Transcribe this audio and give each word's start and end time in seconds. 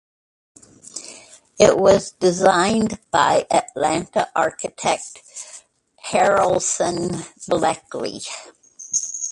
It 1.59 1.77
was 1.77 2.09
designed 2.13 2.97
by 3.11 3.45
Atlanta 3.51 4.31
architect 4.35 5.21
Haralson 6.07 7.11
Bleckley. 7.47 8.25